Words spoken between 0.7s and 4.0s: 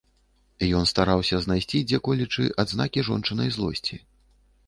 Ён стараўся знайсці дзе-колечы адзнакі жончынай злосці.